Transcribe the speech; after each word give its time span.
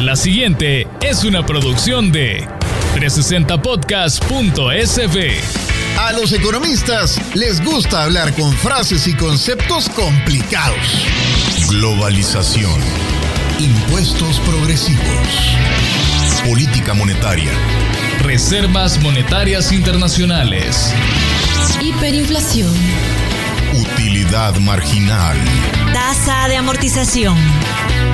La 0.00 0.16
siguiente 0.16 0.88
es 1.00 1.22
una 1.24 1.46
producción 1.46 2.12
de 2.12 2.46
360podcast.sv. 2.96 5.40
A 5.98 6.12
los 6.12 6.32
economistas 6.32 7.18
les 7.34 7.64
gusta 7.64 8.02
hablar 8.02 8.34
con 8.34 8.52
frases 8.52 9.06
y 9.06 9.14
conceptos 9.14 9.88
complicados. 9.88 11.06
Globalización. 11.68 12.80
Impuestos 13.60 14.40
progresivos. 14.40 15.56
Política 16.44 16.92
monetaria. 16.92 17.52
Reservas 18.20 19.00
monetarias 19.00 19.72
internacionales. 19.72 20.92
Hiperinflación. 21.80 22.74
Utilidad 23.74 24.56
marginal. 24.56 25.36
Tasa 25.92 26.48
de 26.48 26.56
amortización. 26.56 27.36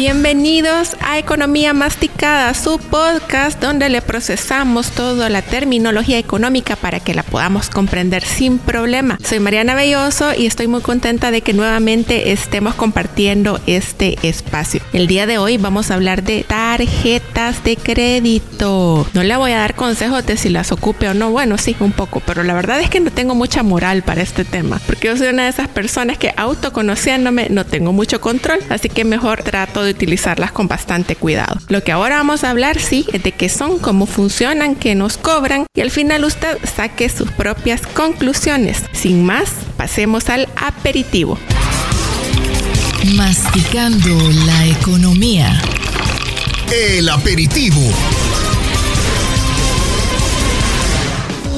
Bienvenidos 0.00 0.96
a 1.02 1.18
Economía 1.18 1.74
Masticada, 1.74 2.54
su 2.54 2.78
podcast 2.78 3.60
donde 3.60 3.90
le 3.90 4.00
procesamos 4.00 4.92
toda 4.92 5.28
la 5.28 5.42
terminología 5.42 6.16
económica 6.16 6.74
para 6.74 7.00
que 7.00 7.12
la 7.12 7.22
podamos 7.22 7.68
comprender 7.68 8.24
sin 8.24 8.56
problema. 8.56 9.18
Soy 9.22 9.40
Mariana 9.40 9.74
Belloso 9.74 10.32
y 10.34 10.46
estoy 10.46 10.68
muy 10.68 10.80
contenta 10.80 11.30
de 11.30 11.42
que 11.42 11.52
nuevamente 11.52 12.32
estemos 12.32 12.74
compartiendo 12.76 13.60
este 13.66 14.16
espacio. 14.26 14.80
El 14.94 15.06
día 15.06 15.26
de 15.26 15.36
hoy 15.36 15.58
vamos 15.58 15.90
a 15.90 15.96
hablar 15.96 16.22
de 16.22 16.44
tarjetas 16.44 17.62
de 17.62 17.76
crédito. 17.76 19.06
No 19.12 19.22
le 19.22 19.36
voy 19.36 19.52
a 19.52 19.58
dar 19.58 19.74
consejos 19.74 20.24
de 20.24 20.38
si 20.38 20.48
las 20.48 20.72
ocupe 20.72 21.10
o 21.10 21.14
no. 21.14 21.30
Bueno, 21.30 21.58
sí, 21.58 21.76
un 21.78 21.92
poco, 21.92 22.22
pero 22.24 22.42
la 22.42 22.54
verdad 22.54 22.80
es 22.80 22.88
que 22.88 23.00
no 23.00 23.10
tengo 23.10 23.34
mucha 23.34 23.62
moral 23.62 24.02
para 24.02 24.22
este 24.22 24.46
tema, 24.46 24.80
porque 24.86 25.08
yo 25.08 25.18
soy 25.18 25.28
una 25.28 25.42
de 25.42 25.50
esas 25.50 25.68
personas 25.68 26.16
que 26.16 26.32
autoconociéndome 26.38 27.48
no 27.50 27.66
tengo 27.66 27.92
mucho 27.92 28.22
control, 28.22 28.60
así 28.70 28.88
que 28.88 29.04
mejor 29.04 29.42
trato 29.42 29.84
de 29.84 29.89
utilizarlas 29.90 30.52
con 30.52 30.68
bastante 30.68 31.16
cuidado. 31.16 31.60
Lo 31.68 31.82
que 31.82 31.92
ahora 31.92 32.16
vamos 32.16 32.44
a 32.44 32.50
hablar, 32.50 32.80
sí, 32.80 33.06
es 33.12 33.22
de 33.22 33.32
qué 33.32 33.48
son, 33.48 33.78
cómo 33.78 34.06
funcionan, 34.06 34.74
qué 34.74 34.94
nos 34.94 35.16
cobran 35.16 35.66
y 35.74 35.80
al 35.80 35.90
final 35.90 36.24
usted 36.24 36.58
saque 36.64 37.08
sus 37.08 37.30
propias 37.30 37.82
conclusiones. 37.82 38.82
Sin 38.92 39.24
más, 39.24 39.50
pasemos 39.76 40.28
al 40.28 40.48
aperitivo. 40.56 41.38
Masticando 43.14 44.16
la 44.46 44.66
economía. 44.66 45.60
El 46.70 47.08
aperitivo. 47.08 47.80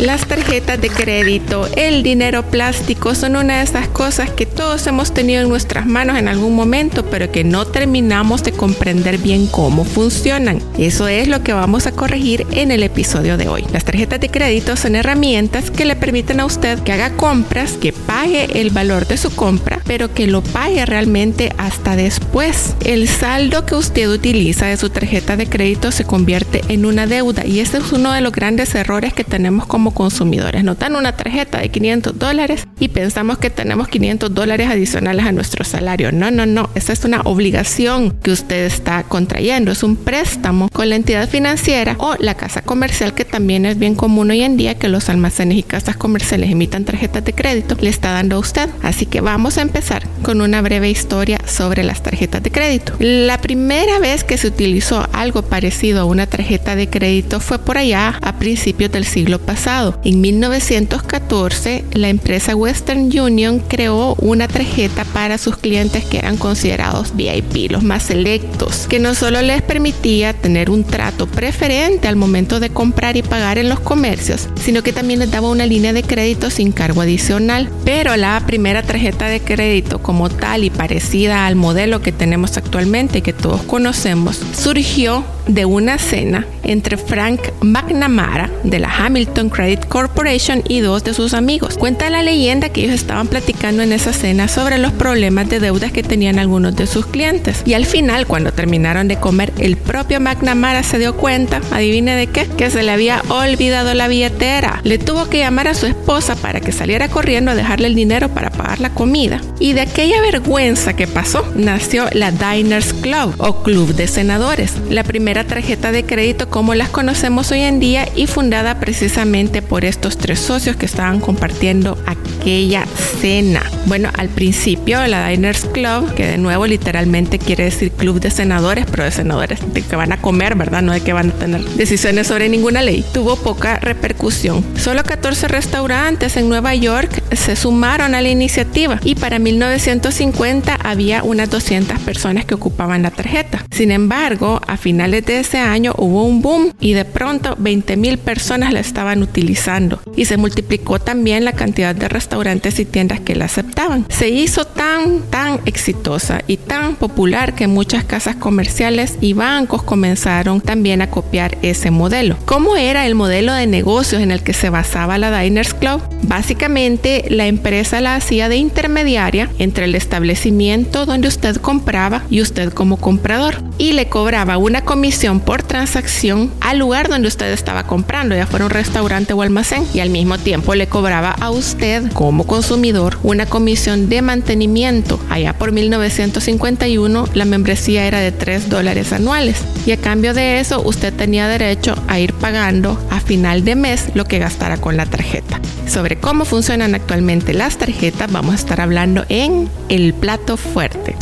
Las 0.02 0.26
tarjetas 0.26 0.80
de 0.80 0.90
crédito, 0.90 1.68
el 1.76 2.02
dinero 2.02 2.42
plástico 2.42 3.14
son 3.14 3.36
una 3.36 3.58
de 3.58 3.62
esas 3.62 3.86
cosas 3.86 4.30
que 4.30 4.46
todos 4.46 4.84
hemos 4.88 5.14
tenido 5.14 5.42
en 5.42 5.48
nuestras 5.48 5.86
manos 5.86 6.18
en 6.18 6.26
algún 6.26 6.56
momento, 6.56 7.06
pero 7.06 7.30
que 7.30 7.44
no 7.44 7.66
terminamos 7.68 8.42
de 8.42 8.50
comprender 8.50 9.18
bien 9.18 9.46
cómo 9.46 9.84
funcionan. 9.84 10.60
Eso 10.76 11.06
es 11.06 11.28
lo 11.28 11.44
que 11.44 11.52
vamos 11.52 11.86
a 11.86 11.92
corregir 11.92 12.48
en 12.50 12.72
el 12.72 12.82
episodio 12.82 13.36
de 13.36 13.46
hoy. 13.46 13.64
Las 13.72 13.84
tarjetas 13.84 14.18
de 14.18 14.28
crédito 14.28 14.74
son 14.74 14.96
herramientas 14.96 15.70
que 15.70 15.84
le 15.84 15.94
permiten 15.94 16.40
a 16.40 16.46
usted 16.46 16.80
que 16.80 16.90
haga 16.90 17.10
compras, 17.10 17.74
que 17.74 17.92
pague 17.92 18.60
el 18.60 18.70
valor 18.70 19.06
de 19.06 19.16
su 19.16 19.30
compra, 19.30 19.82
pero 19.86 20.12
que 20.12 20.26
lo 20.26 20.42
pague 20.42 20.84
realmente 20.84 21.52
hasta 21.58 21.94
después. 21.94 22.74
El 22.84 23.06
saldo 23.06 23.66
que 23.66 23.76
usted 23.76 24.10
utiliza 24.10 24.66
de 24.66 24.76
su 24.78 24.90
tarjeta 24.90 25.36
de 25.36 25.46
crédito 25.46 25.92
se 25.92 26.02
convierte 26.02 26.60
en 26.66 26.86
una 26.86 27.06
deuda 27.06 27.46
y 27.46 27.60
ese 27.60 27.78
es 27.78 27.92
uno 27.92 28.10
de 28.10 28.20
los 28.20 28.32
grandes 28.32 28.74
errores 28.74 29.12
que 29.12 29.22
tenemos 29.22 29.64
como 29.64 29.91
consumidores. 29.92 30.64
Nos 30.64 30.78
dan 30.78 30.96
una 30.96 31.12
tarjeta 31.12 31.58
de 31.58 31.68
500 31.70 32.18
dólares 32.18 32.66
y 32.80 32.88
pensamos 32.88 33.38
que 33.38 33.50
tenemos 33.50 33.88
500 33.88 34.34
dólares 34.34 34.68
adicionales 34.68 35.26
a 35.26 35.32
nuestro 35.32 35.64
salario. 35.64 36.12
No, 36.12 36.30
no, 36.30 36.46
no. 36.46 36.70
Esa 36.74 36.92
es 36.92 37.04
una 37.04 37.20
obligación 37.22 38.10
que 38.10 38.30
usted 38.30 38.66
está 38.66 39.04
contrayendo. 39.04 39.72
Es 39.72 39.82
un 39.82 39.96
préstamo 39.96 40.68
con 40.72 40.88
la 40.88 40.96
entidad 40.96 41.28
financiera 41.28 41.96
o 41.98 42.14
la 42.18 42.34
casa 42.34 42.62
comercial, 42.62 43.14
que 43.14 43.24
también 43.24 43.66
es 43.66 43.78
bien 43.78 43.94
común 43.94 44.30
hoy 44.30 44.42
en 44.42 44.56
día 44.56 44.78
que 44.78 44.88
los 44.88 45.08
almacenes 45.08 45.58
y 45.58 45.62
casas 45.62 45.96
comerciales 45.96 46.50
emitan 46.50 46.84
tarjetas 46.84 47.24
de 47.24 47.32
crédito, 47.32 47.76
le 47.80 47.90
está 47.90 48.12
dando 48.12 48.36
a 48.36 48.38
usted. 48.38 48.68
Así 48.82 49.06
que 49.06 49.20
vamos 49.20 49.58
a 49.58 49.62
empezar 49.62 50.06
con 50.22 50.40
una 50.40 50.62
breve 50.62 50.90
historia 50.90 51.40
sobre 51.46 51.82
las 51.82 52.02
tarjetas 52.02 52.42
de 52.42 52.50
crédito. 52.50 52.94
La 52.98 53.40
primera 53.40 53.98
vez 53.98 54.24
que 54.24 54.38
se 54.38 54.48
utilizó 54.48 55.06
algo 55.12 55.42
parecido 55.42 56.00
a 56.00 56.04
una 56.04 56.26
tarjeta 56.26 56.76
de 56.76 56.88
crédito 56.88 57.40
fue 57.40 57.58
por 57.58 57.78
allá 57.78 58.18
a 58.22 58.38
principios 58.38 58.92
del 58.92 59.04
siglo 59.04 59.38
pasado 59.38 59.81
en 60.04 60.20
1914, 60.20 61.84
la 61.92 62.08
empresa 62.08 62.54
Western 62.54 63.10
Union 63.18 63.60
creó 63.60 64.14
una 64.20 64.48
tarjeta 64.48 65.04
para 65.04 65.38
sus 65.38 65.56
clientes 65.56 66.04
que 66.04 66.18
eran 66.18 66.36
considerados 66.36 67.14
VIP, 67.16 67.70
los 67.70 67.82
más 67.82 68.04
selectos, 68.04 68.86
que 68.88 68.98
no 68.98 69.14
solo 69.14 69.42
les 69.42 69.62
permitía 69.62 70.34
tener 70.34 70.70
un 70.70 70.84
trato 70.84 71.26
preferente 71.26 72.08
al 72.08 72.16
momento 72.16 72.60
de 72.60 72.70
comprar 72.70 73.16
y 73.16 73.22
pagar 73.22 73.58
en 73.58 73.68
los 73.68 73.80
comercios, 73.80 74.48
sino 74.60 74.82
que 74.82 74.92
también 74.92 75.18
les 75.20 75.30
daba 75.30 75.50
una 75.50 75.66
línea 75.66 75.92
de 75.92 76.02
crédito 76.02 76.50
sin 76.50 76.72
cargo 76.72 77.00
adicional. 77.00 77.68
Pero 77.84 78.16
la 78.16 78.42
primera 78.46 78.82
tarjeta 78.82 79.26
de 79.26 79.40
crédito 79.40 80.00
como 80.00 80.30
tal 80.30 80.64
y 80.64 80.70
parecida 80.70 81.46
al 81.46 81.56
modelo 81.56 82.02
que 82.02 82.12
tenemos 82.12 82.56
actualmente 82.56 83.22
que 83.22 83.32
todos 83.32 83.62
conocemos, 83.62 84.40
surgió 84.56 85.24
de 85.46 85.64
una 85.64 85.98
cena 85.98 86.46
entre 86.64 86.96
Frank 86.96 87.40
McNamara 87.60 88.50
de 88.64 88.78
la 88.78 88.88
Hamilton 88.94 89.50
Credit 89.50 89.84
Corporation 89.86 90.62
y 90.68 90.80
dos 90.80 91.04
de 91.04 91.14
sus 91.14 91.34
amigos. 91.34 91.76
Cuenta 91.76 92.10
la 92.10 92.22
leyenda 92.22 92.68
que 92.68 92.82
ellos 92.82 92.94
estaban 92.94 93.26
platicando 93.28 93.82
en 93.82 93.92
esa 93.92 94.12
cena 94.12 94.48
sobre 94.48 94.78
los 94.78 94.92
problemas 94.92 95.48
de 95.48 95.60
deudas 95.60 95.92
que 95.92 96.02
tenían 96.02 96.38
algunos 96.38 96.76
de 96.76 96.86
sus 96.86 97.06
clientes. 97.06 97.62
Y 97.64 97.74
al 97.74 97.86
final, 97.86 98.26
cuando 98.26 98.52
terminaron 98.52 99.08
de 99.08 99.16
comer, 99.16 99.52
el 99.58 99.76
propio 99.76 100.20
McNamara 100.20 100.82
se 100.82 100.98
dio 100.98 101.16
cuenta, 101.16 101.60
adivine 101.70 102.16
de 102.16 102.26
qué, 102.26 102.46
que 102.46 102.70
se 102.70 102.82
le 102.82 102.90
había 102.90 103.22
olvidado 103.28 103.94
la 103.94 104.08
billetera. 104.08 104.80
Le 104.84 104.98
tuvo 104.98 105.28
que 105.28 105.38
llamar 105.38 105.68
a 105.68 105.74
su 105.74 105.86
esposa 105.86 106.36
para 106.36 106.60
que 106.60 106.72
saliera 106.72 107.08
corriendo 107.08 107.50
a 107.50 107.54
dejarle 107.54 107.88
el 107.88 107.94
dinero 107.94 108.28
para 108.28 108.50
pagar 108.50 108.80
la 108.80 108.90
comida. 108.90 109.40
Y 109.58 109.72
de 109.72 109.82
aquella 109.82 110.20
vergüenza 110.20 110.94
que 110.94 111.06
pasó, 111.06 111.44
nació 111.54 112.06
la 112.12 112.30
Diners 112.30 112.92
Club 112.94 113.34
o 113.38 113.62
Club 113.62 113.94
de 113.94 114.06
Senadores, 114.06 114.74
la 114.90 115.04
primera 115.04 115.44
tarjeta 115.44 115.92
de 115.92 116.04
crédito 116.04 116.48
como 116.52 116.74
las 116.74 116.90
conocemos 116.90 117.50
hoy 117.50 117.62
en 117.62 117.80
día 117.80 118.06
y 118.14 118.26
fundada 118.26 118.78
precisamente 118.78 119.62
por 119.62 119.86
estos 119.86 120.18
tres 120.18 120.38
socios 120.38 120.76
que 120.76 120.84
estaban 120.84 121.18
compartiendo 121.18 121.96
aquella 122.04 122.84
cena. 123.22 123.62
Bueno, 123.86 124.10
al 124.18 124.28
principio 124.28 125.04
la 125.06 125.28
Diners 125.28 125.64
Club, 125.64 126.12
que 126.14 126.26
de 126.26 126.36
nuevo 126.36 126.66
literalmente 126.66 127.38
quiere 127.38 127.64
decir 127.64 127.90
club 127.90 128.20
de 128.20 128.30
senadores, 128.30 128.84
pero 128.90 129.04
de 129.04 129.10
senadores 129.10 129.60
de 129.72 129.80
que 129.80 129.96
van 129.96 130.12
a 130.12 130.18
comer, 130.18 130.54
¿verdad? 130.54 130.82
No 130.82 130.92
de 130.92 131.00
que 131.00 131.14
van 131.14 131.30
a 131.30 131.32
tener 131.32 131.64
decisiones 131.64 132.26
sobre 132.26 132.50
ninguna 132.50 132.82
ley, 132.82 133.02
tuvo 133.14 133.36
poca 133.36 133.78
repercusión. 133.78 134.62
Solo 134.76 135.04
14 135.04 135.48
restaurantes 135.48 136.36
en 136.36 136.50
Nueva 136.50 136.74
York 136.74 137.22
se 137.34 137.56
sumaron 137.56 138.14
a 138.14 138.20
la 138.20 138.28
iniciativa 138.28 139.00
y 139.02 139.14
para 139.14 139.38
1950 139.38 140.74
había 140.74 141.22
unas 141.22 141.48
200 141.48 141.98
personas 142.00 142.44
que 142.44 142.54
ocupaban 142.54 143.02
la 143.02 143.10
tarjeta. 143.10 143.64
Sin 143.70 143.90
embargo, 143.90 144.60
a 144.66 144.76
finales 144.76 145.24
de 145.24 145.40
ese 145.40 145.56
año 145.58 145.94
hubo 145.96 146.24
un 146.24 146.41
boom 146.42 146.72
y 146.80 146.92
de 146.92 147.04
pronto 147.04 147.56
20 147.58 147.96
mil 147.96 148.18
personas 148.18 148.72
la 148.72 148.80
estaban 148.80 149.22
utilizando 149.22 150.00
y 150.16 150.26
se 150.26 150.36
multiplicó 150.36 150.98
también 150.98 151.44
la 151.44 151.52
cantidad 151.52 151.94
de 151.94 152.08
restaurantes 152.08 152.78
y 152.78 152.84
tiendas 152.84 153.20
que 153.20 153.34
la 153.34 153.46
aceptaban. 153.46 154.06
Se 154.08 154.28
hizo 154.28 154.64
tan, 154.64 155.22
tan 155.30 155.60
exitosa 155.64 156.42
y 156.46 156.56
tan 156.56 156.96
popular 156.96 157.54
que 157.54 157.66
muchas 157.66 158.04
casas 158.04 158.36
comerciales 158.36 159.16
y 159.20 159.32
bancos 159.32 159.82
comenzaron 159.82 160.60
también 160.60 161.02
a 161.02 161.10
copiar 161.10 161.56
ese 161.62 161.90
modelo. 161.90 162.36
¿Cómo 162.44 162.76
era 162.76 163.06
el 163.06 163.14
modelo 163.14 163.54
de 163.54 163.66
negocios 163.66 164.20
en 164.20 164.30
el 164.30 164.42
que 164.42 164.52
se 164.52 164.70
basaba 164.70 165.18
la 165.18 165.40
Diners 165.40 165.74
Club? 165.74 166.02
Básicamente 166.22 167.24
la 167.28 167.46
empresa 167.46 168.00
la 168.00 168.16
hacía 168.16 168.48
de 168.48 168.56
intermediaria 168.56 169.50
entre 169.58 169.84
el 169.84 169.94
establecimiento 169.94 171.06
donde 171.06 171.28
usted 171.28 171.56
compraba 171.56 172.22
y 172.30 172.40
usted 172.40 172.72
como 172.72 172.96
comprador 172.96 173.62
y 173.78 173.92
le 173.92 174.08
cobraba 174.08 174.58
una 174.58 174.82
comisión 174.82 175.40
por 175.40 175.62
transacción 175.62 176.31
al 176.60 176.78
lugar 176.78 177.08
donde 177.08 177.28
usted 177.28 177.52
estaba 177.52 177.84
comprando, 177.84 178.34
ya 178.34 178.46
fuera 178.46 178.64
un 178.64 178.70
restaurante 178.70 179.32
o 179.32 179.42
almacén 179.42 179.86
y 179.92 180.00
al 180.00 180.10
mismo 180.10 180.38
tiempo 180.38 180.74
le 180.74 180.86
cobraba 180.86 181.30
a 181.30 181.50
usted 181.50 182.10
como 182.12 182.46
consumidor 182.46 183.18
una 183.22 183.46
comisión 183.46 184.08
de 184.08 184.22
mantenimiento. 184.22 185.20
Allá 185.30 185.52
por 185.52 185.72
1951 185.72 187.28
la 187.34 187.44
membresía 187.44 188.06
era 188.06 188.20
de 188.20 188.32
3 188.32 188.68
dólares 188.68 189.12
anuales 189.12 189.62
y 189.86 189.92
a 189.92 189.96
cambio 189.96 190.34
de 190.34 190.60
eso 190.60 190.82
usted 190.82 191.12
tenía 191.12 191.48
derecho 191.48 191.94
a 192.08 192.18
ir 192.18 192.32
pagando 192.34 192.98
a 193.10 193.20
final 193.20 193.64
de 193.64 193.74
mes 193.74 194.08
lo 194.14 194.24
que 194.24 194.38
gastara 194.38 194.76
con 194.76 194.96
la 194.96 195.06
tarjeta. 195.06 195.60
Sobre 195.86 196.16
cómo 196.16 196.44
funcionan 196.44 196.94
actualmente 196.94 197.52
las 197.52 197.76
tarjetas 197.76 198.30
vamos 198.32 198.52
a 198.52 198.56
estar 198.56 198.80
hablando 198.80 199.24
en 199.28 199.68
el 199.88 200.14
plato 200.14 200.56
fuerte. 200.56 201.16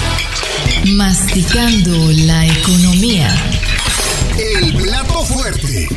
Masticando 0.87 1.97
la 2.27 2.47
economía. 2.47 3.29
El 4.39 4.75
plato 4.77 5.25
fuerte. 5.25 5.89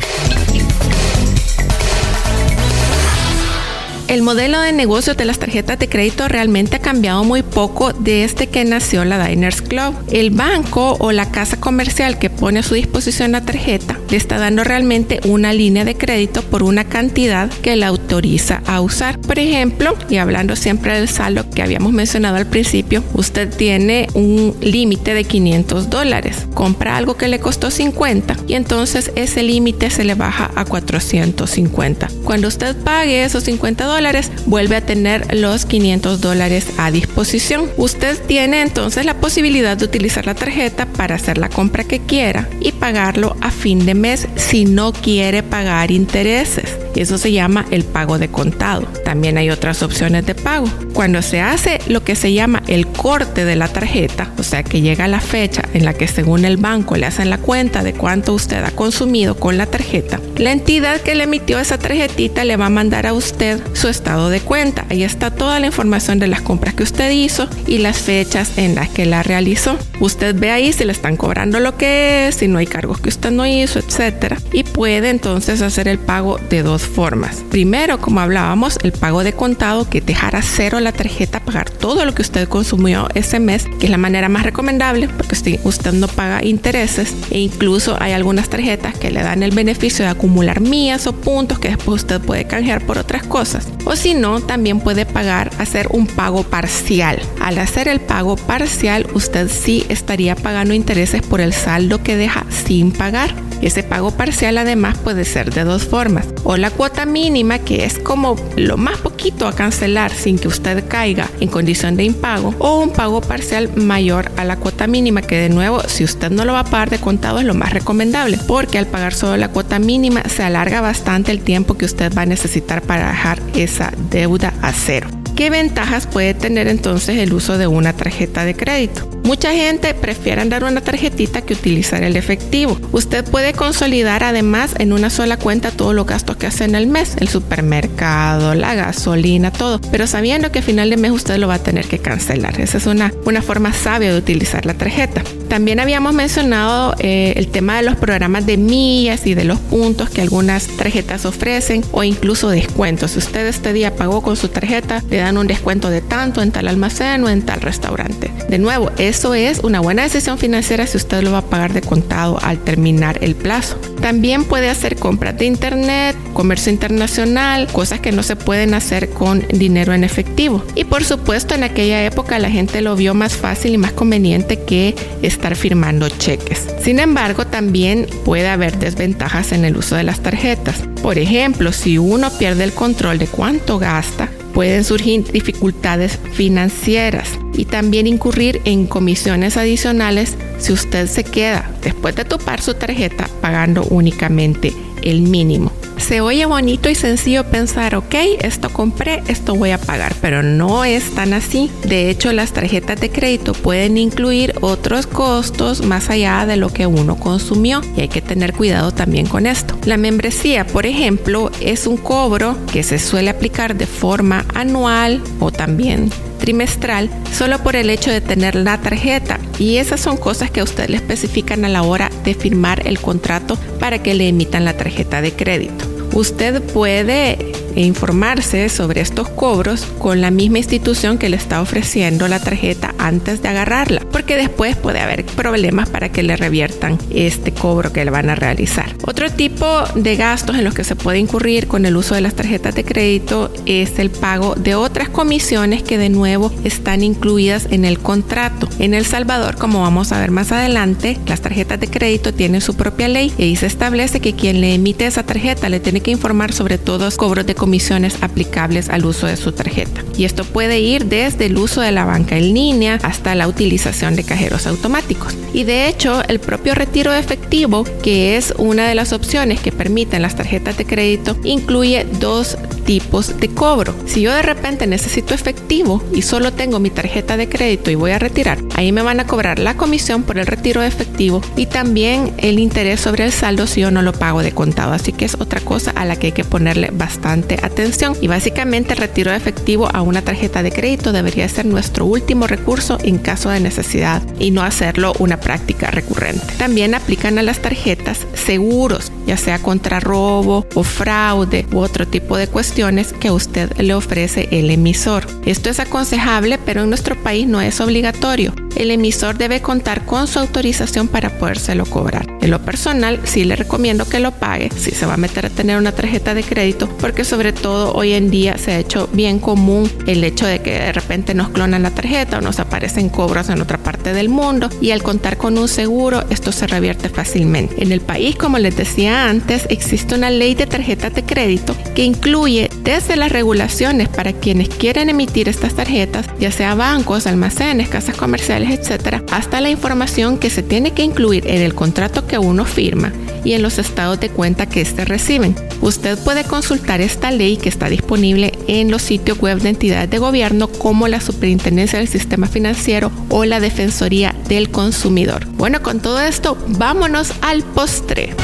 El 4.06 4.22
modelo 4.22 4.60
de 4.60 4.72
negocio 4.72 5.14
de 5.14 5.24
las 5.24 5.38
tarjetas 5.38 5.78
de 5.78 5.88
crédito 5.88 6.28
realmente 6.28 6.76
ha 6.76 6.78
cambiado 6.78 7.24
muy 7.24 7.42
poco 7.42 7.92
desde 7.92 8.46
que 8.48 8.64
nació 8.64 9.04
la 9.04 9.26
Diners 9.26 9.62
Club. 9.62 9.94
El 10.12 10.30
banco 10.30 10.96
o 11.00 11.10
la 11.10 11.30
casa 11.30 11.58
comercial 11.58 12.18
que 12.18 12.30
pone 12.30 12.60
a 12.60 12.62
su 12.62 12.74
disposición 12.74 13.32
la 13.32 13.44
tarjeta 13.44 13.98
le 14.10 14.16
está 14.16 14.38
dando 14.38 14.62
realmente 14.62 15.20
una 15.24 15.52
línea 15.52 15.84
de 15.84 15.96
crédito 15.96 16.42
por 16.42 16.62
una 16.62 16.84
cantidad 16.84 17.50
que 17.50 17.76
la 17.76 17.88
autoriza 18.14 18.62
a 18.66 18.80
usar. 18.80 19.18
Por 19.20 19.38
ejemplo, 19.38 19.96
y 20.08 20.18
hablando 20.18 20.54
siempre 20.54 20.94
del 20.94 21.08
saldo 21.08 21.50
que 21.50 21.62
habíamos 21.62 21.92
mencionado 21.92 22.36
al 22.36 22.46
principio, 22.46 23.02
usted 23.14 23.52
tiene 23.54 24.06
un 24.14 24.54
límite 24.60 25.14
de 25.14 25.24
500 25.24 25.90
dólares. 25.90 26.46
Compra 26.54 26.96
algo 26.96 27.16
que 27.16 27.28
le 27.28 27.40
costó 27.40 27.70
50 27.70 28.36
y 28.46 28.54
entonces 28.54 29.10
ese 29.16 29.42
límite 29.42 29.90
se 29.90 30.04
le 30.04 30.14
baja 30.14 30.50
a 30.54 30.64
450. 30.64 32.08
Cuando 32.24 32.48
usted 32.48 32.76
pague 32.76 33.24
esos 33.24 33.44
50 33.44 33.84
dólares, 33.84 34.30
vuelve 34.46 34.76
a 34.76 34.86
tener 34.86 35.34
los 35.34 35.66
500 35.66 36.20
dólares 36.20 36.66
a 36.78 36.90
disposición. 36.92 37.68
Usted 37.76 38.16
tiene 38.26 38.62
entonces 38.62 39.04
la 39.04 39.14
posibilidad 39.14 39.76
de 39.76 39.86
utilizar 39.86 40.24
la 40.26 40.34
tarjeta 40.34 40.86
para 40.86 41.16
hacer 41.16 41.38
la 41.38 41.48
compra 41.48 41.84
que 41.84 41.98
quiera 41.98 42.48
y 42.60 42.70
pagarlo 42.72 43.36
a 43.40 43.50
fin 43.50 43.84
de 43.84 43.94
mes 43.94 44.28
si 44.36 44.64
no 44.64 44.92
quiere 44.92 45.42
pagar 45.42 45.90
intereses. 45.90 46.83
Eso 46.94 47.18
se 47.18 47.32
llama 47.32 47.66
el 47.70 47.84
pago 47.84 48.18
de 48.18 48.28
contado. 48.28 48.82
También 49.04 49.38
hay 49.38 49.50
otras 49.50 49.82
opciones 49.82 50.26
de 50.26 50.34
pago. 50.34 50.68
Cuando 50.92 51.22
se 51.22 51.40
hace 51.40 51.80
lo 51.86 52.04
que 52.04 52.16
se 52.16 52.32
llama 52.32 52.62
el 52.68 52.86
corte 52.86 53.44
de 53.44 53.56
la 53.56 53.68
tarjeta, 53.68 54.30
o 54.38 54.42
sea 54.42 54.62
que 54.62 54.80
llega 54.80 55.08
la 55.08 55.20
fecha 55.20 55.62
en 55.74 55.84
la 55.84 55.94
que 55.94 56.08
según 56.08 56.44
el 56.44 56.56
banco 56.56 56.96
le 56.96 57.06
hacen 57.06 57.30
la 57.30 57.38
cuenta 57.38 57.82
de 57.82 57.92
cuánto 57.92 58.32
usted 58.32 58.62
ha 58.64 58.70
consumido 58.70 59.36
con 59.36 59.58
la 59.58 59.66
tarjeta, 59.66 60.20
la 60.36 60.52
entidad 60.52 61.00
que 61.00 61.14
le 61.14 61.24
emitió 61.24 61.58
esa 61.58 61.78
tarjetita 61.78 62.44
le 62.44 62.56
va 62.56 62.66
a 62.66 62.70
mandar 62.70 63.06
a 63.06 63.12
usted 63.12 63.60
su 63.72 63.88
estado 63.88 64.30
de 64.30 64.40
cuenta. 64.40 64.86
Ahí 64.90 65.02
está 65.02 65.30
toda 65.30 65.60
la 65.60 65.66
información 65.66 66.18
de 66.18 66.28
las 66.28 66.42
compras 66.42 66.74
que 66.74 66.82
usted 66.82 67.10
hizo 67.10 67.48
y 67.66 67.78
las 67.78 67.98
fechas 67.98 68.52
en 68.56 68.74
las 68.74 68.88
que 68.88 69.06
la 69.06 69.22
realizó. 69.22 69.78
Usted 70.00 70.34
ve 70.38 70.50
ahí 70.50 70.72
si 70.72 70.84
le 70.84 70.92
están 70.92 71.16
cobrando 71.16 71.60
lo 71.60 71.76
que 71.76 72.28
es, 72.28 72.36
si 72.36 72.48
no 72.48 72.58
hay 72.58 72.66
cargos 72.66 73.00
que 73.00 73.08
usted 73.08 73.30
no 73.30 73.46
hizo, 73.46 73.78
etcétera, 73.78 74.38
y 74.52 74.64
puede 74.64 75.10
entonces 75.10 75.62
hacer 75.62 75.88
el 75.88 75.98
pago 75.98 76.38
de 76.50 76.62
dos 76.62 76.83
formas. 76.86 77.44
Primero, 77.50 78.00
como 78.00 78.20
hablábamos, 78.20 78.78
el 78.82 78.92
pago 78.92 79.24
de 79.24 79.32
contado 79.32 79.88
que 79.88 80.00
dejara 80.00 80.42
cero 80.42 80.80
la 80.80 80.92
tarjeta, 80.92 81.40
pagar 81.40 81.70
todo 81.70 82.04
lo 82.04 82.14
que 82.14 82.22
usted 82.22 82.48
consumió 82.48 83.08
ese 83.14 83.40
mes, 83.40 83.66
que 83.78 83.86
es 83.86 83.90
la 83.90 83.98
manera 83.98 84.28
más 84.28 84.44
recomendable 84.44 85.08
porque 85.08 85.60
usted 85.64 85.92
no 85.92 86.08
paga 86.08 86.44
intereses 86.44 87.14
e 87.30 87.38
incluso 87.38 87.96
hay 88.00 88.12
algunas 88.12 88.48
tarjetas 88.48 88.96
que 88.96 89.10
le 89.10 89.22
dan 89.22 89.42
el 89.42 89.50
beneficio 89.50 90.04
de 90.04 90.10
acumular 90.10 90.60
millas 90.60 91.06
o 91.06 91.12
puntos 91.12 91.58
que 91.58 91.68
después 91.68 92.02
usted 92.02 92.20
puede 92.20 92.44
canjear 92.46 92.84
por 92.86 92.98
otras 92.98 93.22
cosas. 93.24 93.68
O 93.84 93.96
si 93.96 94.14
no, 94.14 94.40
también 94.40 94.80
puede 94.80 95.06
pagar, 95.06 95.50
hacer 95.58 95.88
un 95.90 96.06
pago 96.06 96.42
parcial. 96.42 97.20
Al 97.40 97.58
hacer 97.58 97.88
el 97.88 98.00
pago 98.00 98.36
parcial, 98.36 99.06
usted 99.14 99.48
sí 99.48 99.84
estaría 99.88 100.36
pagando 100.36 100.74
intereses 100.74 101.22
por 101.22 101.40
el 101.40 101.52
saldo 101.52 102.02
que 102.02 102.16
deja 102.16 102.44
sin 102.50 102.92
pagar. 102.92 103.34
Ese 103.62 103.82
pago 103.82 104.10
parcial 104.10 104.58
además 104.58 104.98
puede 104.98 105.24
ser 105.24 105.52
de 105.52 105.64
dos 105.64 105.84
formas. 105.84 106.26
O 106.44 106.56
la 106.56 106.70
cuota 106.74 107.06
mínima, 107.06 107.58
que 107.58 107.84
es 107.84 107.98
como 107.98 108.36
lo 108.56 108.76
más 108.76 108.98
poquito 108.98 109.46
a 109.46 109.54
cancelar 109.54 110.12
sin 110.12 110.38
que 110.38 110.48
usted 110.48 110.86
caiga 110.88 111.30
en 111.40 111.48
condición 111.48 111.96
de 111.96 112.04
impago. 112.04 112.54
O 112.58 112.80
un 112.80 112.90
pago 112.90 113.20
parcial 113.20 113.70
mayor 113.76 114.30
a 114.36 114.44
la 114.44 114.56
cuota 114.56 114.86
mínima, 114.86 115.22
que 115.22 115.36
de 115.36 115.48
nuevo, 115.48 115.80
si 115.86 116.04
usted 116.04 116.30
no 116.30 116.44
lo 116.44 116.52
va 116.52 116.60
a 116.60 116.64
pagar 116.64 116.90
de 116.90 116.98
contado, 116.98 117.38
es 117.38 117.46
lo 117.46 117.54
más 117.54 117.72
recomendable. 117.72 118.38
Porque 118.46 118.78
al 118.78 118.86
pagar 118.86 119.14
solo 119.14 119.36
la 119.36 119.48
cuota 119.48 119.78
mínima, 119.78 120.22
se 120.28 120.42
alarga 120.42 120.80
bastante 120.80 121.32
el 121.32 121.40
tiempo 121.40 121.74
que 121.74 121.84
usted 121.84 122.12
va 122.16 122.22
a 122.22 122.26
necesitar 122.26 122.82
para 122.82 123.08
dejar 123.08 123.40
esa 123.54 123.92
deuda 124.10 124.52
a 124.62 124.72
cero. 124.72 125.23
¿Qué 125.36 125.50
ventajas 125.50 126.06
puede 126.06 126.32
tener 126.32 126.68
entonces 126.68 127.18
el 127.18 127.32
uso 127.32 127.58
de 127.58 127.66
una 127.66 127.92
tarjeta 127.92 128.44
de 128.44 128.54
crédito? 128.54 129.08
Mucha 129.24 129.52
gente 129.52 129.94
prefiere 129.94 130.44
dar 130.44 130.62
una 130.62 130.80
tarjetita 130.80 131.40
que 131.40 131.54
utilizar 131.54 132.04
el 132.04 132.14
efectivo. 132.14 132.78
Usted 132.92 133.24
puede 133.24 133.52
consolidar 133.52 134.22
además 134.22 134.74
en 134.78 134.92
una 134.92 135.10
sola 135.10 135.38
cuenta 135.38 135.70
todos 135.70 135.94
los 135.94 136.06
gastos 136.06 136.36
que 136.36 136.46
hace 136.46 136.64
en 136.64 136.74
el 136.74 136.86
mes, 136.86 137.16
el 137.18 137.28
supermercado, 137.28 138.54
la 138.54 138.74
gasolina, 138.74 139.50
todo, 139.50 139.80
pero 139.90 140.06
sabiendo 140.06 140.52
que 140.52 140.58
a 140.58 140.62
final 140.62 140.90
de 140.90 140.98
mes 140.98 141.10
usted 141.10 141.38
lo 141.38 141.48
va 141.48 141.54
a 141.54 141.62
tener 141.62 141.86
que 141.86 141.98
cancelar. 141.98 142.60
Esa 142.60 142.78
es 142.78 142.86
una, 142.86 143.12
una 143.24 143.42
forma 143.42 143.72
sabia 143.72 144.12
de 144.12 144.18
utilizar 144.18 144.66
la 144.66 144.74
tarjeta. 144.74 145.24
También 145.48 145.80
habíamos 145.80 146.12
mencionado 146.12 146.94
eh, 146.98 147.32
el 147.36 147.48
tema 147.48 147.76
de 147.78 147.84
los 147.84 147.96
programas 147.96 148.44
de 148.44 148.56
millas 148.56 149.26
y 149.26 149.34
de 149.34 149.44
los 149.44 149.58
puntos 149.58 150.10
que 150.10 150.20
algunas 150.20 150.66
tarjetas 150.66 151.24
ofrecen 151.24 151.82
o 151.92 152.04
incluso 152.04 152.50
descuentos. 152.50 153.12
Si 153.12 153.18
usted 153.18 153.46
este 153.46 153.72
día 153.72 153.96
pagó 153.96 154.20
con 154.20 154.36
su 154.36 154.48
tarjeta, 154.48 155.02
le 155.10 155.23
dan 155.24 155.38
un 155.38 155.46
descuento 155.46 155.90
de 155.90 156.00
tanto 156.00 156.42
en 156.42 156.52
tal 156.52 156.68
almacén 156.68 157.24
o 157.24 157.28
en 157.28 157.42
tal 157.42 157.60
restaurante. 157.60 158.30
De 158.48 158.58
nuevo, 158.58 158.90
eso 158.98 159.34
es 159.34 159.60
una 159.60 159.80
buena 159.80 160.02
decisión 160.02 160.38
financiera 160.38 160.86
si 160.86 160.96
usted 160.96 161.22
lo 161.22 161.32
va 161.32 161.38
a 161.38 161.50
pagar 161.50 161.72
de 161.72 161.80
contado 161.80 162.38
al 162.42 162.58
terminar 162.58 163.18
el 163.22 163.34
plazo. 163.34 163.76
También 164.00 164.44
puede 164.44 164.68
hacer 164.68 164.96
compras 164.96 165.36
de 165.38 165.46
internet, 165.46 166.16
comercio 166.34 166.70
internacional, 166.70 167.66
cosas 167.68 168.00
que 168.00 168.12
no 168.12 168.22
se 168.22 168.36
pueden 168.36 168.74
hacer 168.74 169.08
con 169.10 169.44
dinero 169.48 169.94
en 169.94 170.04
efectivo. 170.04 170.62
Y 170.74 170.84
por 170.84 171.04
supuesto, 171.04 171.54
en 171.54 171.64
aquella 171.64 172.04
época 172.04 172.38
la 172.38 172.50
gente 172.50 172.82
lo 172.82 172.96
vio 172.96 173.14
más 173.14 173.34
fácil 173.34 173.74
y 173.74 173.78
más 173.78 173.92
conveniente 173.92 174.60
que 174.60 174.94
estar 175.22 175.56
firmando 175.56 176.08
cheques. 176.08 176.66
Sin 176.82 176.98
embargo, 176.98 177.46
también 177.46 178.06
puede 178.24 178.48
haber 178.48 178.78
desventajas 178.78 179.52
en 179.52 179.64
el 179.64 179.76
uso 179.76 179.96
de 179.96 180.02
las 180.02 180.20
tarjetas. 180.20 180.76
Por 181.02 181.18
ejemplo, 181.18 181.72
si 181.72 181.98
uno 181.98 182.30
pierde 182.30 182.64
el 182.64 182.72
control 182.72 183.18
de 183.18 183.26
cuánto 183.26 183.78
gasta, 183.78 184.28
pueden 184.54 184.84
surgir 184.84 185.30
dificultades 185.30 186.18
financieras 186.32 187.28
y 187.52 187.66
también 187.66 188.06
incurrir 188.06 188.62
en 188.64 188.86
comisiones 188.86 189.56
adicionales 189.56 190.36
si 190.58 190.72
usted 190.72 191.08
se 191.08 191.24
queda 191.24 191.70
después 191.82 192.16
de 192.16 192.24
topar 192.24 192.62
su 192.62 192.74
tarjeta 192.74 193.28
pagando 193.40 193.82
únicamente 193.84 194.72
el 195.04 195.22
mínimo. 195.22 195.72
Se 195.96 196.20
oye 196.20 196.44
bonito 196.44 196.90
y 196.90 196.94
sencillo 196.94 197.44
pensar, 197.44 197.94
ok, 197.94 198.14
esto 198.40 198.68
compré, 198.70 199.22
esto 199.26 199.54
voy 199.54 199.70
a 199.70 199.78
pagar, 199.78 200.14
pero 200.20 200.42
no 200.42 200.84
es 200.84 201.14
tan 201.14 201.32
así. 201.32 201.70
De 201.86 202.10
hecho, 202.10 202.30
las 202.32 202.52
tarjetas 202.52 203.00
de 203.00 203.10
crédito 203.10 203.54
pueden 203.54 203.96
incluir 203.96 204.54
otros 204.60 205.06
costos 205.06 205.82
más 205.82 206.10
allá 206.10 206.44
de 206.44 206.56
lo 206.56 206.68
que 206.68 206.86
uno 206.86 207.16
consumió 207.16 207.80
y 207.96 208.02
hay 208.02 208.08
que 208.08 208.20
tener 208.20 208.52
cuidado 208.52 208.92
también 208.92 209.26
con 209.26 209.46
esto. 209.46 209.78
La 209.86 209.96
membresía, 209.96 210.66
por 210.66 210.84
ejemplo, 210.84 211.50
es 211.60 211.86
un 211.86 211.96
cobro 211.96 212.58
que 212.70 212.82
se 212.82 212.98
suele 212.98 213.30
aplicar 213.30 213.74
de 213.74 213.86
forma 213.86 214.44
anual 214.54 215.22
o 215.40 215.50
también 215.52 216.10
trimestral 216.44 217.08
solo 217.32 217.58
por 217.60 217.74
el 217.74 217.88
hecho 217.88 218.10
de 218.10 218.20
tener 218.20 218.54
la 218.54 218.78
tarjeta 218.78 219.40
y 219.58 219.78
esas 219.78 219.98
son 219.98 220.18
cosas 220.18 220.50
que 220.50 220.60
a 220.60 220.64
usted 220.64 220.90
le 220.90 220.98
especifican 220.98 221.64
a 221.64 221.70
la 221.70 221.82
hora 221.82 222.10
de 222.22 222.34
firmar 222.34 222.86
el 222.86 223.00
contrato 223.00 223.56
para 223.80 224.02
que 224.02 224.12
le 224.12 224.28
emitan 224.28 224.66
la 224.66 224.76
tarjeta 224.76 225.22
de 225.22 225.32
crédito. 225.32 225.86
Usted 226.12 226.60
puede 226.60 227.38
informarse 227.80 228.68
sobre 228.68 229.00
estos 229.00 229.28
cobros 229.28 229.86
con 229.98 230.20
la 230.20 230.30
misma 230.30 230.58
institución 230.58 231.18
que 231.18 231.28
le 231.28 231.36
está 231.36 231.60
ofreciendo 231.60 232.28
la 232.28 232.40
tarjeta 232.40 232.94
antes 232.98 233.42
de 233.42 233.48
agarrarla, 233.48 234.00
porque 234.12 234.36
después 234.36 234.76
puede 234.76 235.00
haber 235.00 235.24
problemas 235.24 235.88
para 235.88 236.10
que 236.10 236.22
le 236.22 236.36
reviertan 236.36 236.98
este 237.10 237.52
cobro 237.52 237.92
que 237.92 238.04
le 238.04 238.10
van 238.10 238.30
a 238.30 238.34
realizar. 238.34 238.94
Otro 239.06 239.30
tipo 239.30 239.84
de 239.94 240.16
gastos 240.16 240.56
en 240.56 240.64
los 240.64 240.74
que 240.74 240.84
se 240.84 240.96
puede 240.96 241.18
incurrir 241.18 241.66
con 241.66 241.86
el 241.86 241.96
uso 241.96 242.14
de 242.14 242.20
las 242.20 242.34
tarjetas 242.34 242.74
de 242.74 242.84
crédito 242.84 243.52
es 243.66 243.98
el 243.98 244.10
pago 244.10 244.54
de 244.54 244.74
otras 244.74 245.08
comisiones 245.08 245.82
que 245.82 245.98
de 245.98 246.08
nuevo 246.08 246.52
están 246.64 247.02
incluidas 247.02 247.68
en 247.70 247.84
el 247.84 247.98
contrato. 247.98 248.68
En 248.78 248.94
El 248.94 249.06
Salvador, 249.06 249.56
como 249.56 249.82
vamos 249.82 250.12
a 250.12 250.20
ver 250.20 250.30
más 250.30 250.52
adelante, 250.52 251.18
las 251.26 251.40
tarjetas 251.40 251.80
de 251.80 251.88
crédito 251.88 252.32
tienen 252.32 252.60
su 252.60 252.74
propia 252.74 253.08
ley 253.08 253.32
y 253.38 253.56
se 253.56 253.66
establece 253.66 254.20
que 254.20 254.34
quien 254.34 254.60
le 254.60 254.74
emite 254.74 255.06
esa 255.06 255.22
tarjeta 255.22 255.68
le 255.68 255.80
tiene 255.80 256.00
que 256.00 256.10
informar 256.10 256.52
sobre 256.52 256.78
todos 256.78 257.02
los 257.02 257.16
cobros 257.16 257.46
de 257.46 257.54
comisiones 257.64 258.18
aplicables 258.20 258.90
al 258.90 259.06
uso 259.06 259.26
de 259.26 259.38
su 259.38 259.52
tarjeta. 259.52 260.04
Y 260.18 260.26
esto 260.26 260.44
puede 260.44 260.80
ir 260.80 261.06
desde 261.06 261.46
el 261.46 261.56
uso 261.56 261.80
de 261.80 261.92
la 261.92 262.04
banca 262.04 262.36
en 262.36 262.52
línea 262.52 262.98
hasta 263.02 263.34
la 263.34 263.48
utilización 263.48 264.16
de 264.16 264.22
cajeros 264.22 264.66
automáticos. 264.66 265.34
Y 265.54 265.64
de 265.64 265.88
hecho, 265.88 266.22
el 266.28 266.40
propio 266.40 266.74
retiro 266.74 267.10
de 267.10 267.20
efectivo, 267.20 267.84
que 268.02 268.36
es 268.36 268.52
una 268.58 268.86
de 268.86 268.94
las 268.94 269.14
opciones 269.14 269.60
que 269.60 269.72
permiten 269.72 270.20
las 270.20 270.36
tarjetas 270.36 270.76
de 270.76 270.84
crédito, 270.84 271.38
incluye 271.42 272.06
dos 272.20 272.58
tipos 272.84 273.38
de 273.40 273.48
cobro. 273.48 273.94
Si 274.06 274.20
yo 274.20 274.32
de 274.32 274.42
repente 274.42 274.86
necesito 274.86 275.34
efectivo 275.34 276.02
y 276.12 276.22
solo 276.22 276.52
tengo 276.52 276.78
mi 276.78 276.90
tarjeta 276.90 277.36
de 277.36 277.48
crédito 277.48 277.90
y 277.90 277.94
voy 277.94 278.12
a 278.12 278.18
retirar, 278.18 278.58
ahí 278.74 278.92
me 278.92 279.02
van 279.02 279.20
a 279.20 279.26
cobrar 279.26 279.58
la 279.58 279.76
comisión 279.76 280.22
por 280.22 280.38
el 280.38 280.46
retiro 280.46 280.80
de 280.80 280.88
efectivo 280.88 281.40
y 281.56 281.66
también 281.66 282.32
el 282.38 282.58
interés 282.58 283.00
sobre 283.00 283.24
el 283.24 283.32
saldo 283.32 283.66
si 283.66 283.80
yo 283.80 283.90
no 283.90 284.02
lo 284.02 284.12
pago 284.12 284.42
de 284.42 284.52
contado. 284.52 284.92
Así 284.92 285.12
que 285.12 285.24
es 285.24 285.34
otra 285.34 285.60
cosa 285.60 285.90
a 285.92 286.04
la 286.04 286.16
que 286.16 286.28
hay 286.28 286.32
que 286.32 286.44
ponerle 286.44 286.90
bastante 286.92 287.58
atención. 287.62 288.16
Y 288.20 288.28
básicamente 288.28 288.92
el 288.92 288.98
retiro 288.98 289.30
de 289.30 289.36
efectivo 289.36 289.88
a 289.92 290.02
una 290.02 290.22
tarjeta 290.22 290.62
de 290.62 290.72
crédito 290.72 291.12
debería 291.12 291.48
ser 291.48 291.66
nuestro 291.66 292.06
último 292.06 292.46
recurso 292.46 292.98
en 293.02 293.18
caso 293.18 293.50
de 293.50 293.60
necesidad 293.60 294.22
y 294.38 294.50
no 294.50 294.62
hacerlo 294.62 295.14
una 295.18 295.40
práctica 295.40 295.90
recurrente. 295.90 296.44
También 296.58 296.94
aplican 296.94 297.38
a 297.38 297.42
las 297.42 297.60
tarjetas 297.60 298.26
seguros, 298.34 299.10
ya 299.26 299.36
sea 299.36 299.58
contra 299.58 300.00
robo 300.00 300.66
o 300.74 300.82
fraude 300.82 301.66
u 301.72 301.78
otro 301.78 302.06
tipo 302.06 302.36
de 302.36 302.46
cuestiones 302.46 302.73
que 302.74 303.28
a 303.28 303.32
usted 303.32 303.72
le 303.78 303.94
ofrece 303.94 304.48
el 304.50 304.68
emisor. 304.68 305.26
Esto 305.46 305.70
es 305.70 305.78
aconsejable, 305.78 306.58
pero 306.58 306.82
en 306.82 306.88
nuestro 306.88 307.14
país 307.14 307.46
no 307.46 307.60
es 307.60 307.80
obligatorio. 307.80 308.52
El 308.76 308.90
emisor 308.90 309.38
debe 309.38 309.60
contar 309.60 310.04
con 310.04 310.26
su 310.26 310.38
autorización 310.38 311.08
para 311.08 311.38
podérselo 311.38 311.86
cobrar. 311.86 312.26
En 312.40 312.50
lo 312.50 312.60
personal, 312.62 313.20
sí 313.24 313.44
le 313.44 313.56
recomiendo 313.56 314.06
que 314.06 314.20
lo 314.20 314.32
pague 314.32 314.70
si 314.76 314.90
se 314.90 315.06
va 315.06 315.14
a 315.14 315.18
meter 315.18 315.46
a 315.46 315.50
tener 315.50 315.78
una 315.78 315.92
tarjeta 315.92 316.34
de 316.34 316.42
crédito, 316.42 316.88
porque 317.00 317.24
sobre 317.24 317.52
todo 317.52 317.92
hoy 317.94 318.12
en 318.12 318.30
día 318.30 318.58
se 318.58 318.72
ha 318.72 318.78
hecho 318.78 319.08
bien 319.12 319.38
común 319.38 319.90
el 320.06 320.22
hecho 320.24 320.46
de 320.46 320.60
que 320.60 320.72
de 320.72 320.92
repente 320.92 321.34
nos 321.34 321.50
clonan 321.50 321.82
la 321.82 321.90
tarjeta 321.90 322.38
o 322.38 322.40
nos 322.40 322.60
aparecen 322.60 323.08
cobros 323.08 323.48
en 323.48 323.60
otra 323.60 323.78
parte 323.78 324.12
del 324.12 324.28
mundo 324.28 324.68
y 324.80 324.90
al 324.90 325.02
contar 325.02 325.36
con 325.36 325.56
un 325.58 325.68
seguro 325.68 326.24
esto 326.30 326.52
se 326.52 326.66
revierte 326.66 327.08
fácilmente. 327.08 327.82
En 327.82 327.92
el 327.92 328.00
país, 328.00 328.36
como 328.36 328.58
les 328.58 328.76
decía 328.76 329.28
antes, 329.28 329.66
existe 329.70 330.14
una 330.14 330.30
ley 330.30 330.54
de 330.54 330.66
tarjetas 330.66 331.14
de 331.14 331.22
crédito 331.22 331.74
que 331.94 332.04
incluye 332.04 332.70
desde 332.82 333.16
las 333.16 333.32
regulaciones 333.32 334.08
para 334.08 334.32
quienes 334.32 334.68
quieren 334.68 335.08
emitir 335.08 335.48
estas 335.48 335.74
tarjetas, 335.74 336.26
ya 336.38 336.50
sea 336.50 336.74
bancos, 336.74 337.26
almacenes, 337.26 337.88
casas 337.88 338.16
comerciales, 338.16 338.63
etcétera, 338.70 339.22
hasta 339.30 339.60
la 339.60 339.70
información 339.70 340.38
que 340.38 340.50
se 340.50 340.62
tiene 340.62 340.92
que 340.92 341.02
incluir 341.02 341.46
en 341.46 341.62
el 341.62 341.74
contrato 341.74 342.26
que 342.26 342.38
uno 342.38 342.64
firma 342.64 343.12
y 343.44 343.52
en 343.52 343.62
los 343.62 343.78
estados 343.78 344.18
de 344.20 344.30
cuenta 344.30 344.66
que 344.66 344.80
éste 344.80 345.04
reciben. 345.04 345.54
Usted 345.80 346.18
puede 346.18 346.44
consultar 346.44 347.00
esta 347.00 347.30
ley 347.30 347.56
que 347.56 347.68
está 347.68 347.88
disponible 347.88 348.52
en 348.66 348.90
los 348.90 349.02
sitios 349.02 349.38
web 349.38 349.60
de 349.60 349.70
entidades 349.70 350.10
de 350.10 350.18
gobierno 350.18 350.68
como 350.68 351.08
la 351.08 351.20
Superintendencia 351.20 351.98
del 351.98 352.08
Sistema 352.08 352.46
Financiero 352.46 353.10
o 353.28 353.44
la 353.44 353.60
Defensoría 353.60 354.34
del 354.48 354.70
Consumidor. 354.70 355.46
Bueno, 355.56 355.82
con 355.82 356.00
todo 356.00 356.20
esto, 356.20 356.56
vámonos 356.68 357.32
al 357.42 357.62
postre. 357.62 358.34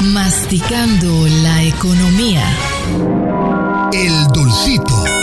Masticando 0.00 1.26
la 1.42 1.62
economía. 1.64 2.42
El 3.92 4.26
dulcito. 4.32 5.19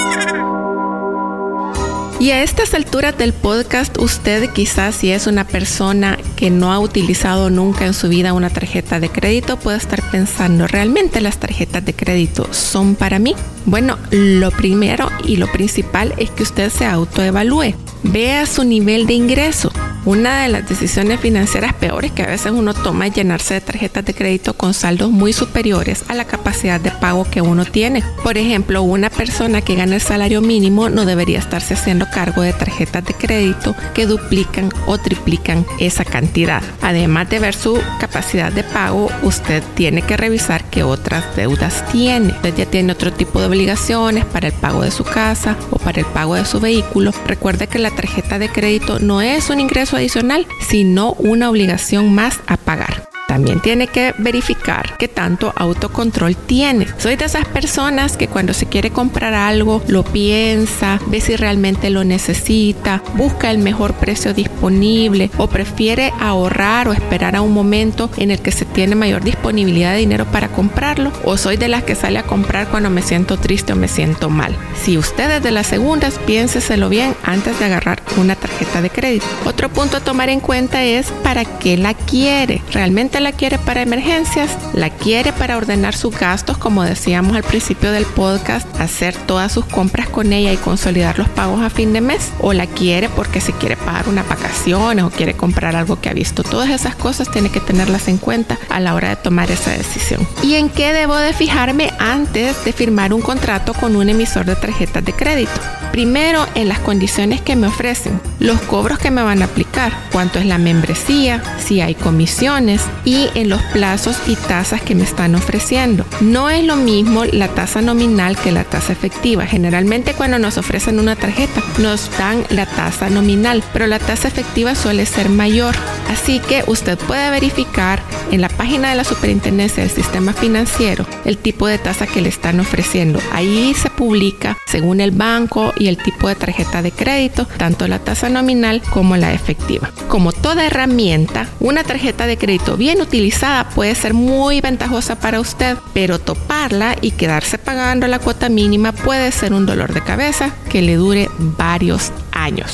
Y 2.20 2.32
a 2.32 2.42
estas 2.42 2.74
alturas 2.74 3.16
del 3.16 3.32
podcast, 3.32 3.96
usted 4.00 4.50
quizás 4.52 4.96
si 4.96 5.12
es 5.12 5.28
una 5.28 5.46
persona 5.46 6.18
que 6.36 6.50
no 6.50 6.74
ha 6.74 6.80
utilizado 6.80 7.52
nunca 7.52 7.86
en 7.86 7.94
su 7.94 8.10
vida 8.10 8.34
una 8.34 8.50
tarjeta 8.50 9.00
de 9.00 9.10
crédito, 9.10 9.58
puede 9.58 9.78
estar 9.78 10.02
pensando, 10.10 10.66
¿realmente 10.66 11.22
las 11.22 11.38
tarjetas 11.38 11.86
de 11.86 11.94
crédito 11.94 12.52
son 12.52 12.96
para 12.96 13.20
mí? 13.20 13.36
Bueno, 13.66 14.00
lo 14.10 14.50
primero 14.50 15.12
y 15.26 15.36
lo 15.38 15.52
principal 15.52 16.16
es 16.18 16.32
que 16.32 16.42
usted 16.42 16.72
se 16.72 16.88
autoevalúe. 16.88 17.76
Vea 18.02 18.48
su 18.48 18.64
nivel 18.64 19.06
de 19.06 19.14
ingreso. 19.14 19.72
Una 20.08 20.44
de 20.44 20.48
las 20.48 20.70
decisiones 20.70 21.20
financieras 21.20 21.74
peores 21.74 22.14
que 22.14 22.24
a 22.24 22.28
veces 22.28 22.54
uno 22.54 22.74
toma 22.74 23.08
es 23.08 23.14
llenarse 23.14 23.56
de 23.56 23.60
tarjetas 23.60 24.06
de 24.06 24.14
crédito 24.14 24.54
con 24.54 24.74
saldos 24.74 25.12
muy 25.12 25.34
superiores 25.34 26.06
a 26.08 26.14
la 26.14 26.24
capacidad 26.24 26.80
de 26.80 26.92
pago 26.92 27.26
que 27.30 27.42
uno 27.42 27.66
tiene. 27.66 28.02
Por 28.24 28.38
ejemplo, 28.38 28.84
una 28.84 29.10
persona 29.10 29.60
que 29.60 29.76
gana 29.76 29.96
el 29.96 30.02
salario 30.02 30.40
mínimo 30.40 30.88
no 30.88 31.04
debería 31.04 31.40
estarse 31.40 31.74
haciendo 31.74 32.06
cargo 32.10 32.42
de 32.42 32.54
tarjetas 32.54 33.04
de 33.04 33.16
crédito 33.16 33.76
que 33.94 34.06
duplican 34.06 34.70
o 34.86 34.98
triplican 34.98 35.66
esa 35.78 36.06
cantidad. 36.06 36.64
Además 36.82 37.30
de 37.30 37.40
ver 37.40 37.54
su 37.54 37.78
capacidad 38.00 38.54
de 38.54 38.64
pago, 38.64 39.10
usted 39.24 39.62
tiene 39.76 40.04
que 40.04 40.16
revisar 40.16 40.64
qué 40.70 40.84
otras 40.84 41.36
deudas 41.36 41.84
tiene. 41.92 42.30
Usted 42.30 42.56
ya 42.56 42.66
tiene 42.66 42.94
otro 42.94 43.12
tipo 43.12 43.42
de 43.42 43.48
obligaciones 43.48 44.24
para 44.24 44.48
el 44.48 44.54
pago 44.54 44.84
de 44.84 44.92
su 44.92 45.04
casa 45.04 45.58
o 45.70 45.78
para 45.80 46.00
el 46.00 46.06
pago 46.06 46.36
de 46.36 46.46
su 46.46 46.62
vehículo. 46.62 47.12
Recuerde 47.26 47.68
que 47.68 47.78
la 47.78 47.92
tarjeta 47.92 48.40
de 48.40 48.48
crédito 48.48 49.00
no 49.00 49.20
es 49.20 49.50
un 49.50 49.60
ingreso 49.60 49.97
adicional, 49.98 50.48
sino 50.60 51.14
una 51.14 51.50
obligación 51.50 52.14
más 52.14 52.40
a 52.48 52.58
pagar. 52.58 53.07
También 53.38 53.60
tiene 53.60 53.86
que 53.86 54.16
verificar 54.18 54.98
qué 54.98 55.08
tanto 55.08 55.54
autocontrol 55.56 56.36
tiene. 56.36 56.88
Soy 56.98 57.18
de 57.18 57.26
esas 57.26 57.46
personas 57.46 58.18
que 58.18 58.28
cuando 58.28 58.52
se 58.52 58.66
quiere 58.66 58.90
comprar 58.90 59.36
algo 59.36 59.84
lo 59.88 60.04
piensa, 60.04 61.00
ve 61.06 61.22
si 61.22 61.36
realmente 61.36 61.92
lo 61.92 62.04
necesita, 62.04 63.04
busca 63.14 63.52
el 63.52 63.60
mejor 63.60 63.94
precio 63.94 64.34
disponible 64.34 65.30
o 65.38 65.46
prefiere 65.46 66.12
ahorrar 66.20 66.88
o 66.88 66.94
esperar 66.94 67.36
a 67.36 67.42
un 67.42 67.54
momento 67.54 68.10
en 68.18 68.32
el 68.32 68.40
que 68.40 68.52
se 68.52 68.66
tiene 68.66 68.96
mayor 68.96 69.24
disponibilidad 69.24 69.92
de 69.92 70.00
dinero 70.00 70.26
para 70.26 70.48
comprarlo. 70.48 71.12
O 71.24 71.38
soy 71.38 71.58
de 71.58 71.68
las 71.68 71.84
que 71.84 71.94
sale 71.94 72.18
a 72.18 72.24
comprar 72.24 72.70
cuando 72.70 72.90
me 72.90 73.04
siento 73.04 73.38
triste 73.38 73.74
o 73.74 73.76
me 73.76 73.88
siento 73.88 74.32
mal. 74.32 74.58
Si 74.82 74.98
usted 74.98 75.30
es 75.30 75.44
de 75.44 75.52
las 75.52 75.68
segundas, 75.68 76.20
piénseselo 76.26 76.90
bien 76.90 77.14
antes 77.24 77.60
de 77.60 77.66
agarrar 77.66 78.02
una 78.18 78.36
tarjeta 78.36 78.82
de 78.82 78.90
crédito. 78.90 79.28
Otro 79.46 79.70
punto 79.70 79.98
a 79.98 80.04
tomar 80.04 80.30
en 80.30 80.40
cuenta 80.40 80.84
es 80.84 81.12
para 81.22 81.46
qué 81.46 81.78
la 81.78 81.94
quiere. 81.94 82.64
¿Realmente 82.72 83.20
la 83.20 83.27
quiere 83.32 83.58
para 83.58 83.82
emergencias, 83.82 84.52
la 84.74 84.90
quiere 84.90 85.34
para 85.34 85.58
ordenar 85.58 85.96
sus 85.96 86.18
gastos, 86.18 86.58
como 86.58 86.84
decíamos 86.84 87.36
al 87.36 87.44
principio 87.44 87.92
del 87.92 88.06
podcast, 88.06 88.68
hacer 88.80 89.16
todas 89.16 89.52
sus 89.52 89.66
compras 89.66 90.10
con 90.10 90.34
ella 90.34 90.54
y 90.54 90.58
consolidar 90.58 91.18
los 91.18 91.30
pagos 91.30 91.62
a 91.62 91.70
fin 91.70 91.94
de 91.94 92.02
mes, 92.02 92.32
o 92.40 92.54
la 92.54 92.68
quiere 92.68 93.10
porque 93.10 93.42
se 93.42 93.54
quiere 93.54 93.76
pagar 93.78 94.08
una 94.08 94.24
vacaciones 94.28 95.06
o 95.06 95.10
quiere 95.10 95.36
comprar 95.36 95.76
algo 95.76 96.00
que 96.00 96.10
ha 96.10 96.14
visto. 96.14 96.44
Todas 96.44 96.70
esas 96.70 96.96
cosas 96.96 97.32
tiene 97.32 97.50
que 97.50 97.60
tenerlas 97.60 98.08
en 98.08 98.18
cuenta 98.18 98.58
a 98.70 98.80
la 98.80 98.94
hora 98.94 99.10
de 99.10 99.16
tomar 99.16 99.50
esa 99.52 99.72
decisión. 99.72 100.28
¿Y 100.44 100.56
en 100.56 100.70
qué 100.70 100.94
debo 100.94 101.16
de 101.16 101.34
fijarme 101.34 101.92
antes 102.00 102.64
de 102.66 102.74
firmar 102.74 103.14
un 103.14 103.22
contrato 103.22 103.74
con 103.74 103.96
un 103.96 104.10
emisor 104.10 104.46
de 104.46 104.56
tarjetas 104.56 105.04
de 105.04 105.14
crédito? 105.14 105.60
Primero, 105.92 106.46
en 106.54 106.68
las 106.68 106.80
condiciones 106.80 107.42
que 107.42 107.56
me 107.56 107.68
ofrecen, 107.68 108.20
los 108.40 108.60
cobros 108.62 109.00
que 109.00 109.10
me 109.10 109.24
van 109.24 109.42
a 109.42 109.46
aplicar, 109.46 109.67
cuánto 110.12 110.40
es 110.40 110.46
la 110.46 110.58
membresía, 110.58 111.42
si 111.60 111.82
hay 111.82 111.96
comisiones 111.96 112.82
y 113.06 113.30
en 113.36 113.50
los 113.50 113.62
plazos 113.74 114.18
y 114.28 114.36
tasas 114.36 114.82
que 114.82 114.96
me 114.96 115.04
están 115.04 115.36
ofreciendo. 115.36 116.06
No 116.22 116.50
es 116.50 116.64
lo 116.64 116.76
mismo 116.76 117.26
la 117.26 117.48
tasa 117.50 117.82
nominal 117.82 118.38
que 118.38 118.52
la 118.52 118.64
tasa 118.64 118.94
efectiva. 118.94 119.46
Generalmente 119.46 120.14
cuando 120.14 120.40
nos 120.40 120.58
ofrecen 120.58 121.00
una 121.00 121.16
tarjeta 121.16 121.62
nos 121.80 122.10
dan 122.18 122.44
la 122.50 122.66
tasa 122.66 123.10
nominal, 123.10 123.64
pero 123.74 123.88
la 123.88 124.00
tasa 124.00 124.28
efectiva 124.28 124.76
suele 124.76 125.06
ser 125.06 125.30
mayor. 125.30 125.76
Así 126.10 126.40
que 126.40 126.64
usted 126.68 126.98
puede 126.98 127.30
verificar 127.30 128.02
en 128.32 128.42
la 128.42 128.50
página 128.50 128.90
de 128.90 128.96
la 128.96 129.04
Superintendencia 129.04 129.84
del 129.84 129.92
Sistema 129.92 130.34
Financiero 130.34 131.06
el 131.26 131.38
tipo 131.38 131.68
de 131.68 131.78
tasa 131.78 132.08
que 132.08 132.22
le 132.22 132.30
están 132.30 132.60
ofreciendo. 132.60 133.20
Ahí 133.34 133.74
se 133.74 133.90
publica 133.90 134.58
según 134.66 135.02
el 135.02 135.12
banco 135.12 135.74
y 135.78 135.88
el 135.88 135.98
tipo 135.98 136.28
de 136.28 136.36
tarjeta 136.36 136.82
de 136.82 136.92
crédito, 136.92 137.48
tanto 137.58 137.88
la 137.88 138.00
tasa 138.00 138.30
nominal 138.30 138.82
como 138.92 139.18
la 139.18 139.34
efectiva. 139.34 139.67
Como 140.08 140.32
toda 140.32 140.66
herramienta, 140.66 141.48
una 141.60 141.84
tarjeta 141.84 142.26
de 142.26 142.38
crédito 142.38 142.78
bien 142.78 143.02
utilizada 143.02 143.70
puede 143.70 143.94
ser 143.96 144.14
muy 144.14 144.62
ventajosa 144.62 145.20
para 145.20 145.40
usted, 145.40 145.78
pero 145.94 146.20
toparla 146.20 146.96
y 147.02 147.12
quedarse 147.12 147.58
pagando 147.58 148.08
la 148.08 148.20
cuota 148.20 148.50
mínima 148.50 148.92
puede 148.92 149.32
ser 149.32 149.54
un 149.54 149.66
dolor 149.66 149.94
de 149.94 150.04
cabeza 150.04 150.54
que 150.70 150.82
le 150.82 150.96
dure 150.96 151.30
varios. 151.38 152.12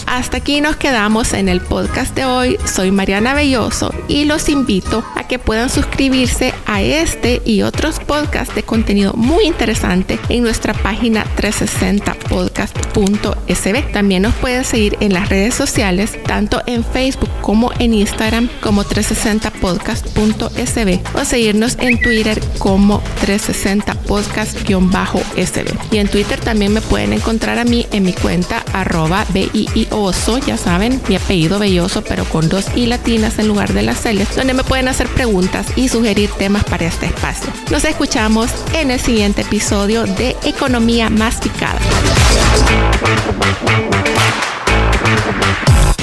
Hasta 0.05 0.37
aquí 0.37 0.61
nos 0.61 0.75
quedamos 0.75 1.33
en 1.33 1.49
el 1.49 1.59
podcast 1.59 2.15
de 2.15 2.25
hoy. 2.25 2.59
Soy 2.63 2.91
Mariana 2.91 3.33
Belloso 3.33 3.91
y 4.07 4.25
los 4.25 4.47
invito 4.49 5.03
a 5.15 5.27
que 5.27 5.39
puedan 5.39 5.71
suscribirse 5.71 6.53
a 6.67 6.83
este 6.83 7.41
y 7.43 7.63
otros 7.63 7.99
podcasts 7.99 8.53
de 8.53 8.61
contenido 8.61 9.13
muy 9.13 9.45
interesante 9.45 10.19
en 10.29 10.43
nuestra 10.43 10.75
página 10.75 11.25
360podcast.sb. 11.37 13.91
También 13.91 14.21
nos 14.21 14.35
pueden 14.35 14.63
seguir 14.63 14.95
en 14.99 15.11
las 15.11 15.29
redes 15.29 15.55
sociales, 15.55 16.19
tanto 16.23 16.61
en 16.67 16.85
Facebook 16.85 17.31
como 17.41 17.71
en 17.79 17.95
Instagram 17.95 18.49
como 18.61 18.83
360podcast.sb 18.83 21.19
o 21.19 21.25
seguirnos 21.25 21.79
en 21.79 21.99
Twitter 21.99 22.39
como 22.59 23.01
360podcast-sb. 23.25 25.79
Y 25.91 25.97
en 25.97 26.07
Twitter 26.09 26.39
también 26.39 26.73
me 26.73 26.81
pueden 26.81 27.13
encontrar 27.13 27.57
a 27.57 27.63
mí 27.63 27.87
en 27.91 28.03
mi 28.03 28.13
cuenta 28.13 28.63
arroba 28.71 29.25
BI 29.29 29.62
Y 29.73 29.87
Oso, 29.91 30.37
ya 30.37 30.57
saben, 30.57 31.01
mi 31.07 31.15
apellido 31.15 31.59
Belloso, 31.59 32.03
pero 32.03 32.25
con 32.25 32.49
dos 32.49 32.65
I 32.75 32.87
latinas 32.87 33.39
en 33.39 33.47
lugar 33.47 33.73
de 33.73 33.83
las 33.83 34.01
Celes, 34.01 34.35
donde 34.35 34.53
me 34.53 34.63
pueden 34.63 34.87
hacer 34.87 35.07
preguntas 35.07 35.67
y 35.75 35.89
sugerir 35.89 36.29
temas 36.31 36.63
para 36.63 36.85
este 36.85 37.07
espacio. 37.07 37.51
Nos 37.71 37.85
escuchamos 37.85 38.51
en 38.73 38.91
el 38.91 38.99
siguiente 38.99 39.41
episodio 39.41 40.05
de 40.05 40.35
Economía 40.43 41.09
Masticada. 41.09 41.79